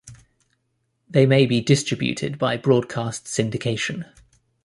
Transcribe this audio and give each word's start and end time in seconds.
They 1.07 1.27
may 1.27 1.45
be 1.45 1.61
distributed 1.61 2.39
by 2.39 2.57
broadcast 2.57 3.25
syndication. 3.25 4.11